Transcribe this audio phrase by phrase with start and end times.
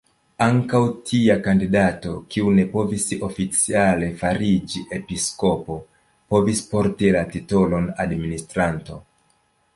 [0.43, 0.79] Ankaŭ
[1.09, 5.77] tia kandidato, kiu ne povis oficiale fariĝi episkopo,
[6.35, 9.01] povis porti la titolon "administranto".